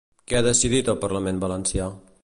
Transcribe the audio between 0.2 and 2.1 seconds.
Què ha decidit el parlament valencià?